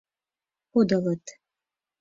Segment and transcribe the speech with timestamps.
[0.71, 1.25] Подылыт.